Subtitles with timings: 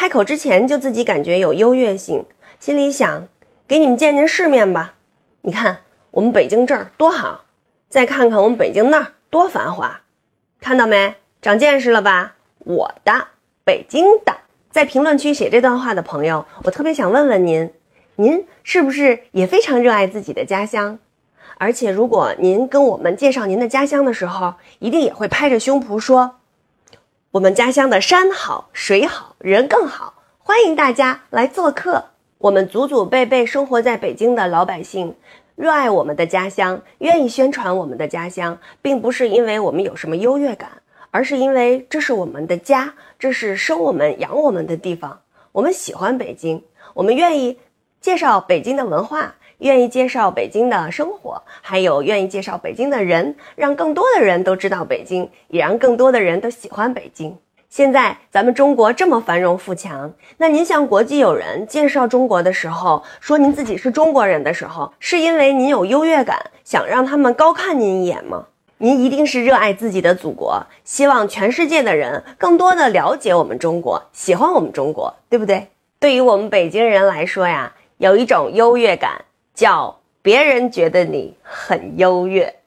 [0.00, 2.24] 开口之前就自己感觉有优越性，
[2.58, 3.28] 心里想
[3.68, 4.94] 给你们见见世面吧。
[5.42, 5.80] 你看
[6.10, 7.44] 我们北京这儿多好，
[7.90, 10.00] 再看看我们北京那儿多繁华，
[10.58, 11.16] 看到没？
[11.42, 12.36] 长见识了吧？
[12.60, 13.26] 我的
[13.62, 14.34] 北京的，
[14.70, 17.70] 在评论区写这段话的朋友，我特别想问问您，
[18.16, 20.98] 您是不是也非常热爱自己的家乡？
[21.58, 26.36] 而且如果您跟我们介绍您的家乡的时候，一定也会拍着胸脯说，
[27.32, 32.06] 我们家乡的山好水好人更好，欢迎大家来做客。
[32.38, 35.14] 我们祖祖辈辈生活在北京的老百姓，
[35.54, 40.82] 热爱我们的家乡，愿意宣传我们的家乡，并不是因为我们有什么优越感。
[41.12, 45.20] 而是因为这是我们的家，这是生我们养我们的地方。
[45.52, 47.60] 我们喜欢北京，我们愿意
[48.00, 57.36] 介绍北京的文化，愿意介绍北京的生活，还有愿意介绍北京的人，让更多的人都知道北京，也让更多的人都喜欢北京。
[57.68, 68.46] 现在咱们中国这么繁荣富强，那您向国际友人介绍中国的时候，说您自己是中国人的时候，是因为您有优越感，想让他们高看您一眼吗？
[68.78, 75.68] 您一定是热爱自己的祖国，希望全世界的人更多的了解我们中国，喜欢我们中国，对不对？
[76.00, 79.26] 对于我们北京人来说呀，有一种优越感，
[79.60, 82.59] 叫别人觉得你很优越。